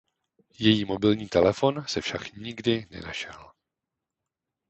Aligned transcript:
Její 0.59 0.85
mobilní 0.85 1.27
telefon 1.29 1.83
se 1.87 2.01
však 2.01 2.33
nikdy 2.33 2.87
nenašel. 2.89 3.51